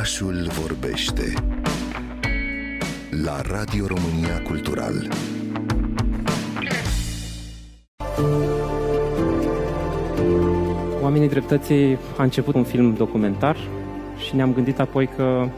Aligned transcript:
Orașul 0.00 0.46
vorbește 0.60 1.32
la 3.24 3.40
Radio 3.40 3.86
România 3.86 4.42
Cultural. 4.42 5.08
Oamenii 11.02 11.28
Dreptății 11.28 11.98
a 12.16 12.22
început 12.22 12.54
un 12.54 12.64
film 12.64 12.94
documentar 12.94 13.56
și 14.26 14.34
ne-am 14.34 14.52
gândit 14.52 14.78
apoi 14.78 15.06
că 15.16 15.48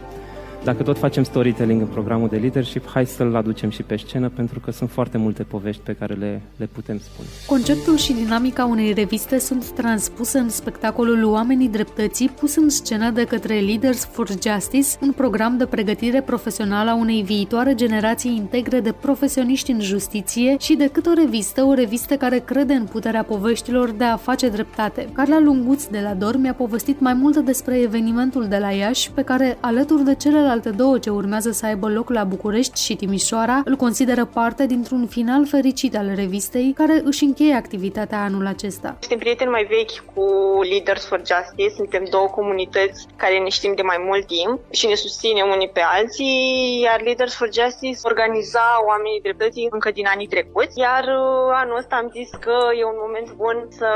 dacă 0.64 0.82
tot 0.82 0.98
facem 0.98 1.22
storytelling 1.22 1.80
în 1.80 1.86
programul 1.86 2.28
de 2.28 2.36
leadership, 2.36 2.88
hai 2.88 3.06
să-l 3.06 3.36
aducem 3.36 3.70
și 3.70 3.82
pe 3.82 3.96
scenă, 3.96 4.28
pentru 4.28 4.60
că 4.60 4.70
sunt 4.70 4.90
foarte 4.90 5.18
multe 5.18 5.42
povești 5.42 5.82
pe 5.84 5.92
care 5.92 6.14
le, 6.14 6.42
le 6.56 6.68
putem 6.72 6.98
spune. 6.98 7.28
Conceptul 7.46 7.96
și 7.96 8.12
dinamica 8.12 8.64
unei 8.64 8.92
reviste 8.92 9.38
sunt 9.38 9.70
transpuse 9.70 10.38
în 10.38 10.48
spectacolul 10.48 11.24
Oamenii 11.24 11.68
Dreptății, 11.68 12.28
pus 12.28 12.56
în 12.56 12.68
scenă 12.68 13.10
de 13.10 13.24
către 13.24 13.58
Leaders 13.58 14.04
for 14.04 14.28
Justice, 14.28 14.88
un 15.00 15.12
program 15.12 15.56
de 15.56 15.66
pregătire 15.66 16.20
profesională 16.20 16.90
a 16.90 16.94
unei 16.94 17.22
viitoare 17.22 17.74
generații 17.74 18.36
integre 18.36 18.80
de 18.80 18.92
profesioniști 18.92 19.70
în 19.70 19.80
justiție 19.80 20.56
și 20.58 20.74
decât 20.74 21.06
o 21.06 21.12
revistă, 21.12 21.62
o 21.64 21.74
revistă 21.74 22.14
care 22.14 22.38
crede 22.38 22.72
în 22.72 22.84
puterea 22.84 23.22
poveștilor 23.22 23.90
de 23.90 24.04
a 24.04 24.16
face 24.16 24.48
dreptate. 24.48 25.08
Carla 25.12 25.40
Lunguț 25.40 25.84
de 25.84 26.00
la 26.02 26.14
Dor 26.14 26.36
mi-a 26.36 26.54
povestit 26.54 27.00
mai 27.00 27.14
multe 27.14 27.40
despre 27.40 27.80
evenimentul 27.80 28.46
de 28.48 28.56
la 28.56 28.70
Iași, 28.70 29.10
pe 29.10 29.22
care, 29.22 29.58
alături 29.60 30.04
de 30.04 30.14
celelalte 30.14 30.50
celelalte 30.52 30.82
două 30.82 30.98
ce 30.98 31.10
urmează 31.10 31.50
să 31.50 31.66
aibă 31.66 31.88
loc 31.88 32.10
la 32.10 32.24
București 32.24 32.80
și 32.84 32.96
Timișoara 32.96 33.60
îl 33.64 33.76
consideră 33.76 34.24
parte 34.24 34.66
dintr-un 34.66 35.06
final 35.06 35.46
fericit 35.46 35.96
al 35.96 36.12
revistei 36.14 36.72
care 36.76 37.00
își 37.04 37.24
încheie 37.24 37.54
activitatea 37.54 38.22
anul 38.22 38.46
acesta. 38.46 38.96
Suntem 39.00 39.18
prieteni 39.18 39.50
mai 39.50 39.64
vechi 39.64 39.96
cu 40.14 40.24
Leaders 40.70 41.04
for 41.06 41.20
Justice, 41.30 41.74
suntem 41.74 42.04
două 42.10 42.28
comunități 42.28 43.06
care 43.16 43.38
ne 43.38 43.48
știm 43.48 43.74
de 43.74 43.82
mai 43.82 44.00
mult 44.08 44.26
timp 44.26 44.60
și 44.70 44.86
ne 44.86 44.94
susținem 44.94 45.48
unii 45.54 45.68
pe 45.68 45.82
alții, 45.96 46.80
iar 46.86 47.00
Leaders 47.02 47.34
for 47.34 47.48
Justice 47.60 47.98
organiza 48.02 48.66
oamenii 48.86 49.20
dreptății 49.22 49.68
încă 49.70 49.90
din 49.90 50.06
anii 50.14 50.32
trecuți, 50.34 50.78
iar 50.78 51.04
uh, 51.04 51.60
anul 51.62 51.76
ăsta 51.76 51.94
am 51.96 52.08
zis 52.18 52.30
că 52.44 52.56
e 52.80 52.84
un 52.84 53.00
moment 53.04 53.28
bun 53.42 53.56
să 53.78 53.88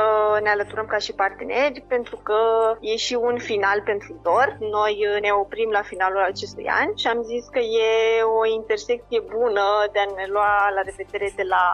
ne 0.43 0.51
alăturăm 0.51 0.87
ca 0.87 0.99
și 0.99 1.13
parteneri 1.13 1.85
pentru 1.89 2.17
că 2.23 2.39
e 2.81 2.97
și 2.97 3.15
un 3.29 3.37
final 3.39 3.79
pentru 3.85 4.21
DOR. 4.23 4.49
Noi 4.77 4.95
uh, 5.07 5.21
ne 5.21 5.31
oprim 5.43 5.71
la 5.71 5.83
finalul 5.83 6.23
acestui 6.23 6.46
acestui 6.47 6.69
an 6.83 6.91
și 7.01 7.07
am 7.07 7.21
zis 7.33 7.45
că 7.55 7.59
e 7.59 7.91
o 8.41 8.43
intersecție 8.59 9.21
bună 9.37 9.67
de 9.93 10.01
a 10.05 10.09
ne 10.19 10.27
lua 10.35 10.53
la 10.77 10.83
revedere 10.89 11.33
de 11.37 11.47
la 11.55 11.65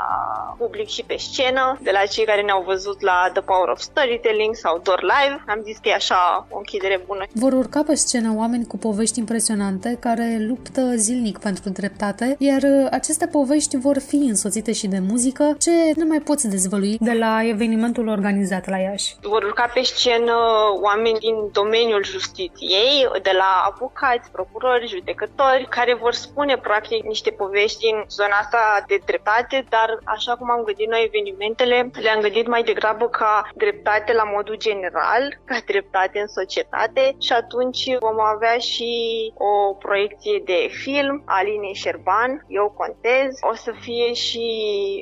public 0.59 0.89
și 0.97 1.03
pe 1.11 1.17
scenă, 1.17 1.65
de 1.83 1.91
la 1.91 2.03
cei 2.15 2.25
care 2.25 2.43
ne-au 2.43 2.63
văzut 2.73 3.01
la 3.01 3.19
The 3.33 3.43
Power 3.43 3.69
of 3.69 3.81
Storytelling 3.81 4.55
sau 4.55 4.75
Door 4.87 5.03
Live. 5.03 5.37
Am 5.47 5.61
zis 5.63 5.77
că 5.83 5.89
e 5.89 5.95
așa 5.95 6.47
o 6.51 6.57
închidere 6.57 6.99
bună. 7.07 7.23
Vor 7.33 7.53
urca 7.53 7.83
pe 7.83 7.95
scenă 7.95 8.31
oameni 8.37 8.67
cu 8.67 8.77
povești 8.77 9.19
impresionante 9.19 9.97
care 10.01 10.29
luptă 10.49 10.83
zilnic 11.05 11.39
pentru 11.39 11.69
dreptate, 11.69 12.37
iar 12.39 12.63
aceste 12.91 13.27
povești 13.27 13.77
vor 13.77 13.99
fi 13.99 14.21
însoțite 14.35 14.73
și 14.73 14.87
de 14.87 15.01
muzică. 15.11 15.45
Ce 15.59 15.71
nu 15.97 16.07
mai 16.07 16.21
poți 16.29 16.49
dezvălui 16.49 16.97
de 17.01 17.13
la 17.13 17.33
evenimentul 17.55 18.09
organizat 18.09 18.69
la 18.69 18.79
Iași? 18.79 19.17
Vor 19.23 19.43
urca 19.43 19.71
pe 19.75 19.83
scenă 19.83 20.37
oameni 20.81 21.19
din 21.19 21.37
domeniul 21.53 22.05
justiției, 22.05 22.95
de 23.23 23.33
la 23.43 23.51
avocați, 23.71 24.31
procurori, 24.31 24.61
procurori, 24.63 24.95
judecători, 24.97 25.67
care 25.69 25.95
vor 25.95 26.13
spune 26.13 26.57
practic 26.57 27.05
niște 27.05 27.31
povești 27.31 27.85
în 27.93 28.05
zona 28.09 28.37
asta 28.41 28.85
de 28.87 28.99
dreptate, 29.07 29.65
dar 29.69 29.99
așa 30.05 30.37
cum 30.37 30.51
am 30.51 30.63
gândit 30.63 30.89
noi 30.89 31.05
evenimentele, 31.05 31.91
le-am 32.03 32.21
gândit 32.21 32.47
mai 32.47 32.63
degrabă 32.63 33.09
ca 33.09 33.49
dreptate 33.55 34.13
la 34.13 34.23
modul 34.25 34.57
general, 34.57 35.39
ca 35.45 35.57
dreptate 35.67 36.19
în 36.21 36.27
societate 36.27 37.15
și 37.21 37.33
atunci 37.33 37.83
vom 38.01 38.21
avea 38.21 38.59
și 38.59 38.93
o 39.37 39.75
proiecție 39.75 40.43
de 40.45 40.69
film, 40.83 41.23
Aline 41.27 41.73
Șerban, 41.73 42.45
eu 42.49 42.75
contez, 42.77 43.29
o 43.53 43.55
să 43.55 43.73
fie 43.81 44.13
și 44.13 44.47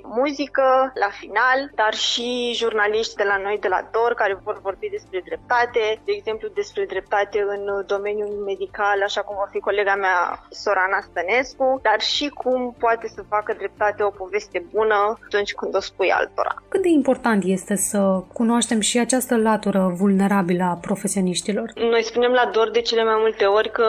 muzică 0.05 0.93
la 0.95 1.11
final, 1.21 1.71
dar 1.75 1.95
și 1.95 2.53
jurnaliști 2.55 3.15
de 3.15 3.25
la 3.25 3.37
noi 3.37 3.59
de 3.59 3.69
la 3.69 3.89
DOR 3.93 4.15
care 4.15 4.41
vor 4.45 4.61
vorbi 4.63 4.89
despre 4.89 5.21
dreptate, 5.25 6.01
de 6.05 6.13
exemplu 6.13 6.49
despre 6.49 6.85
dreptate 6.85 7.39
în 7.55 7.85
domeniul 7.87 8.35
medical, 8.51 9.03
așa 9.03 9.21
cum 9.23 9.37
vor 9.37 9.50
fi 9.51 9.59
colega 9.59 9.95
mea 9.95 10.19
Sorana 10.51 11.01
Stănescu, 11.01 11.81
dar 11.83 12.01
și 12.01 12.29
cum 12.29 12.75
poate 12.79 13.07
să 13.15 13.23
facă 13.29 13.55
dreptate 13.59 14.03
o 14.03 14.11
poveste 14.11 14.65
bună 14.73 15.19
atunci 15.25 15.53
când 15.55 15.75
o 15.77 15.81
spui 15.81 16.11
altora. 16.11 16.55
Cât 16.69 16.83
de 16.83 16.89
important 16.89 17.45
este 17.45 17.77
să 17.77 18.23
cunoaștem 18.33 18.81
și 18.81 18.99
această 18.99 19.37
latură 19.37 19.93
vulnerabilă 19.95 20.65
a 20.65 20.79
profesioniștilor? 20.81 21.73
Noi 21.75 22.03
spunem 22.03 22.33
la 22.33 22.51
DOR 22.53 22.71
de 22.71 22.81
cele 22.81 23.05
mai 23.05 23.17
multe 23.19 23.45
ori 23.45 23.71
că 23.71 23.89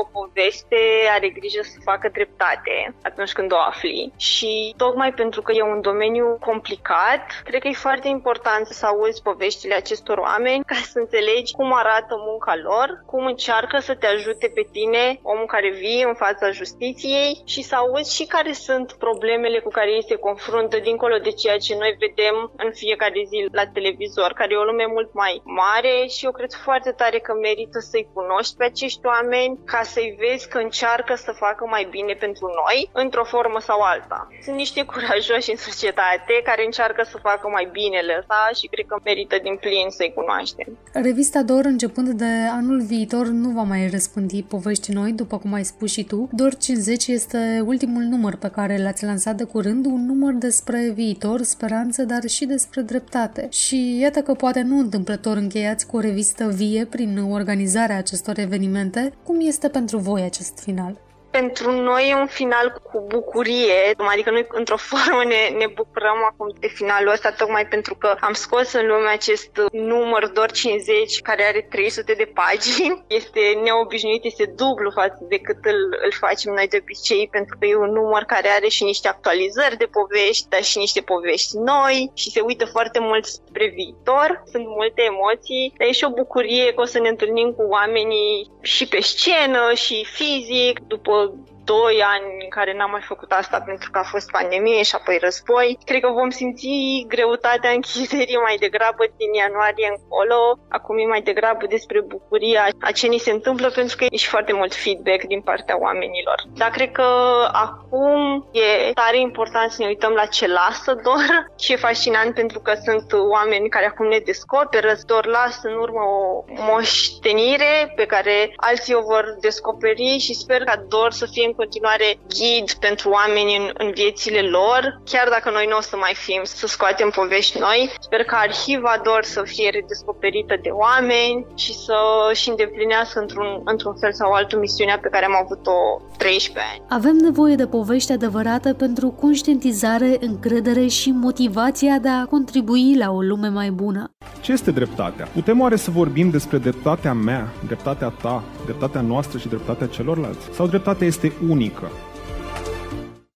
o 0.00 0.02
poveste 0.18 0.80
are 1.14 1.28
grijă 1.28 1.60
să 1.62 1.78
facă 1.82 2.08
dreptate 2.12 2.94
atunci 3.02 3.32
când 3.32 3.52
o 3.52 3.56
afli 3.68 4.12
și 4.16 4.74
tocmai 4.76 5.12
pentru 5.12 5.42
că 5.42 5.52
e 5.52 5.62
un 5.62 5.80
domeniu 5.80 6.36
complicat, 6.40 7.24
cred 7.44 7.60
că 7.60 7.68
e 7.68 7.86
foarte 7.88 8.08
important 8.08 8.66
să 8.66 8.86
auzi 8.86 9.22
poveștile 9.22 9.74
acestor 9.74 10.18
oameni 10.18 10.64
ca 10.64 10.74
să 10.92 10.98
înțelegi 10.98 11.52
cum 11.52 11.72
arată 11.74 12.14
munca 12.28 12.54
lor, 12.62 13.02
cum 13.06 13.24
încearcă 13.26 13.78
să 13.78 13.94
te 13.94 14.06
ajute 14.06 14.46
pe 14.54 14.66
tine 14.72 14.93
tine, 14.94 15.18
omul 15.32 15.46
care 15.54 15.70
vii 15.82 16.02
în 16.10 16.14
fața 16.24 16.46
justiției 16.60 17.42
și 17.52 17.62
să 17.62 17.74
auzi 17.74 18.14
și 18.16 18.24
care 18.34 18.52
sunt 18.52 18.88
problemele 19.04 19.58
cu 19.58 19.70
care 19.78 19.90
ei 19.90 20.08
se 20.10 20.16
confruntă 20.26 20.76
dincolo 20.88 21.16
de 21.26 21.32
ceea 21.40 21.58
ce 21.64 21.72
noi 21.82 21.92
vedem 22.04 22.36
în 22.64 22.70
fiecare 22.82 23.20
zi 23.30 23.38
la 23.58 23.66
televizor, 23.76 24.30
care 24.40 24.50
e 24.52 24.64
o 24.64 24.70
lume 24.70 24.86
mult 24.96 25.10
mai 25.22 25.34
mare 25.60 25.94
și 26.14 26.24
eu 26.24 26.32
cred 26.38 26.52
foarte 26.66 26.90
tare 27.00 27.18
că 27.26 27.32
merită 27.46 27.78
să-i 27.90 28.10
cunoști 28.16 28.56
pe 28.58 28.64
acești 28.64 29.06
oameni 29.14 29.58
ca 29.72 29.80
să-i 29.92 30.16
vezi 30.22 30.48
că 30.52 30.58
încearcă 30.58 31.14
să 31.24 31.40
facă 31.44 31.62
mai 31.74 31.84
bine 31.96 32.14
pentru 32.24 32.46
noi, 32.60 32.78
într-o 33.02 33.24
formă 33.34 33.58
sau 33.68 33.78
alta. 33.92 34.20
Sunt 34.44 34.56
niște 34.56 34.80
curajoși 34.90 35.50
în 35.54 35.60
societate 35.68 36.34
care 36.48 36.62
încearcă 36.64 37.02
să 37.12 37.16
facă 37.28 37.46
mai 37.56 37.66
binele 37.78 38.12
ăsta 38.20 38.40
și 38.58 38.66
cred 38.72 38.86
că 38.90 38.96
merită 39.08 39.36
din 39.46 39.56
plin 39.64 39.86
să-i 39.98 40.16
cunoaștem. 40.18 40.68
Revista 41.08 41.40
DOR, 41.50 41.64
începând 41.74 42.08
de 42.24 42.32
anul 42.58 42.80
viitor, 42.92 43.26
nu 43.26 43.48
va 43.58 43.64
mai 43.72 43.82
răspândi 43.96 44.42
povești 44.54 44.73
povești 44.74 44.92
noi, 44.92 45.12
după 45.12 45.38
cum 45.38 45.52
ai 45.52 45.64
spus 45.64 45.90
și 45.90 46.04
tu. 46.04 46.28
Dor 46.32 46.54
50 46.56 47.06
este 47.06 47.62
ultimul 47.66 48.02
număr 48.02 48.36
pe 48.36 48.48
care 48.48 48.82
l-ați 48.82 49.04
lansat 49.04 49.36
de 49.36 49.44
curând, 49.44 49.86
un 49.86 50.06
număr 50.06 50.32
despre 50.32 50.90
viitor, 50.94 51.42
speranță, 51.42 52.04
dar 52.04 52.28
și 52.28 52.44
despre 52.44 52.80
dreptate. 52.80 53.48
Și 53.50 53.98
iată 53.98 54.20
că 54.20 54.32
poate 54.32 54.62
nu 54.62 54.78
întâmplător 54.78 55.36
încheiați 55.36 55.86
cu 55.86 55.96
o 55.96 56.00
revistă 56.00 56.48
vie 56.48 56.84
prin 56.84 57.18
organizarea 57.18 57.96
acestor 57.96 58.38
evenimente. 58.38 59.12
Cum 59.24 59.40
este 59.40 59.68
pentru 59.68 59.98
voi 59.98 60.22
acest 60.22 60.58
final? 60.58 61.03
Pentru 61.40 61.70
noi 61.70 62.08
e 62.10 62.14
un 62.14 62.26
final 62.26 62.66
cu 62.82 63.04
bucurie, 63.08 63.80
adică 64.12 64.30
noi 64.30 64.46
într-o 64.48 64.76
formă 64.90 65.22
ne, 65.24 65.42
ne 65.60 65.66
bucurăm 65.66 66.18
acum 66.30 66.46
de 66.60 66.66
finalul 66.66 67.12
ăsta 67.12 67.30
tocmai 67.30 67.66
pentru 67.66 67.94
că 67.94 68.16
am 68.20 68.32
scos 68.32 68.72
în 68.72 68.86
lume 68.86 69.08
acest 69.08 69.50
număr 69.72 70.28
doar 70.28 70.50
50 70.50 71.20
care 71.20 71.42
are 71.44 71.66
300 71.70 72.12
de 72.12 72.32
pagini. 72.40 73.04
Este 73.20 73.40
neobișnuit, 73.64 74.24
este 74.24 74.46
dublu 74.56 74.90
față 74.90 75.20
de 75.28 75.38
cât 75.38 75.64
îl, 75.64 75.80
îl 76.04 76.12
facem 76.12 76.52
noi 76.52 76.68
de 76.68 76.78
obicei 76.80 77.28
pentru 77.30 77.56
că 77.58 77.66
e 77.66 77.76
un 77.76 77.92
număr 77.92 78.22
care 78.22 78.48
are 78.48 78.68
și 78.68 78.84
niște 78.84 79.08
actualizări 79.08 79.76
de 79.76 79.88
povești, 79.98 80.48
dar 80.48 80.62
și 80.62 80.78
niște 80.78 81.00
povești 81.00 81.56
noi 81.56 82.10
și 82.14 82.30
se 82.30 82.40
uită 82.40 82.64
foarte 82.64 82.98
mult 83.00 83.24
spre 83.24 83.66
viitor. 83.78 84.42
Sunt 84.52 84.66
multe 84.66 85.02
emoții, 85.02 85.72
dar 85.78 85.88
e 85.88 85.92
și 85.92 86.04
o 86.04 86.16
bucurie 86.22 86.72
că 86.72 86.80
o 86.80 86.84
să 86.84 86.98
ne 86.98 87.08
întâlnim 87.08 87.52
cu 87.52 87.62
oamenii 87.62 88.50
și 88.60 88.88
pe 88.88 89.00
scenă 89.00 89.72
și 89.74 90.06
fizic 90.18 90.78
după 90.86 91.23
so 91.24 91.53
doi 91.64 92.02
ani 92.14 92.28
în 92.44 92.48
care 92.48 92.72
n-am 92.74 92.90
mai 92.90 93.00
făcut 93.00 93.30
asta 93.32 93.60
pentru 93.60 93.90
că 93.90 93.98
a 93.98 94.02
fost 94.14 94.30
pandemie 94.30 94.82
și 94.82 94.94
apoi 94.94 95.18
război. 95.20 95.78
Cred 95.84 96.00
că 96.00 96.10
vom 96.10 96.30
simți 96.30 96.68
greutatea 97.08 97.70
închiderii 97.70 98.44
mai 98.46 98.56
degrabă 98.56 99.04
din 99.16 99.32
ianuarie 99.32 99.88
încolo. 99.96 100.40
Acum 100.68 100.98
e 100.98 101.06
mai 101.14 101.22
degrabă 101.22 101.66
despre 101.66 102.00
bucuria 102.00 102.62
a 102.80 102.90
ce 102.90 103.06
ni 103.06 103.18
se 103.18 103.30
întâmplă 103.30 103.68
pentru 103.70 103.96
că 103.96 104.04
e 104.04 104.16
și 104.16 104.28
foarte 104.28 104.52
mult 104.52 104.74
feedback 104.74 105.22
din 105.24 105.40
partea 105.40 105.76
oamenilor. 105.80 106.38
Dar 106.60 106.70
cred 106.70 106.90
că 106.92 107.08
acum 107.52 108.48
e 108.52 108.92
tare 108.92 109.18
important 109.20 109.70
să 109.70 109.82
ne 109.82 109.88
uităm 109.88 110.12
la 110.12 110.24
ce 110.24 110.46
lasă 110.46 110.94
Dor 111.02 111.28
și 111.62 111.72
e 111.72 111.76
fascinant 111.76 112.34
pentru 112.34 112.60
că 112.60 112.72
sunt 112.84 113.12
oameni 113.30 113.68
care 113.68 113.86
acum 113.86 114.06
ne 114.06 114.18
descoperă. 114.18 114.92
Dor 115.06 115.26
lasă 115.26 115.68
în 115.68 115.74
urmă 115.74 116.00
o 116.00 116.44
moștenire 116.46 117.92
pe 117.96 118.06
care 118.06 118.52
alții 118.56 118.94
o 118.94 119.00
vor 119.00 119.36
descoperi 119.40 120.18
și 120.18 120.34
sper 120.34 120.64
ca 120.64 120.84
Dor 120.88 121.10
să 121.12 121.26
fie 121.32 121.46
în 121.46 121.53
continuare 121.56 122.08
ghid 122.36 122.68
pentru 122.86 123.06
oameni 123.18 123.56
în, 123.56 123.70
în 123.82 123.90
viețile 124.00 124.40
lor, 124.40 124.80
chiar 125.12 125.26
dacă 125.28 125.50
noi 125.50 125.66
nu 125.70 125.76
o 125.76 125.80
să 125.80 125.96
mai 125.96 126.14
fim, 126.14 126.40
să 126.42 126.66
scoatem 126.66 127.10
povești 127.10 127.58
noi. 127.58 127.80
Sper 128.00 128.24
că 128.24 128.34
arhiva 128.34 129.00
DOR 129.04 129.22
să 129.22 129.42
fie 129.44 129.70
redescoperită 129.70 130.54
de 130.62 130.68
oameni 130.68 131.46
și 131.54 131.72
să 131.84 131.96
și 132.34 132.48
îndeplinească 132.48 133.20
într-un, 133.20 133.60
într-un 133.64 133.94
fel 134.00 134.12
sau 134.12 134.32
altul 134.32 134.58
misiunea 134.58 134.98
pe 134.98 135.08
care 135.08 135.24
am 135.24 135.36
avut-o 135.42 135.76
13 136.16 136.72
ani. 136.72 136.82
Avem 136.88 137.16
nevoie 137.16 137.54
de 137.54 137.66
povești 137.66 138.12
adevărate 138.12 138.72
pentru 138.72 139.08
conștientizare, 139.10 140.16
încredere 140.20 140.86
și 140.86 141.10
motivația 141.10 141.98
de 141.98 142.08
a 142.08 142.24
contribui 142.24 142.96
la 142.96 143.10
o 143.10 143.20
lume 143.20 143.48
mai 143.48 143.70
bună. 143.70 144.10
Ce 144.40 144.52
este 144.52 144.70
dreptatea? 144.70 145.28
Putem 145.32 145.60
oare 145.60 145.76
să 145.76 145.90
vorbim 145.90 146.30
despre 146.30 146.58
dreptatea 146.58 147.12
mea, 147.12 147.48
dreptatea 147.66 148.08
ta, 148.08 148.42
dreptatea 148.64 149.00
noastră 149.00 149.38
și 149.38 149.48
dreptatea 149.48 149.86
celorlalți? 149.86 150.48
Sau 150.52 150.66
dreptatea 150.66 151.06
este 151.06 151.32
unică? 151.48 151.90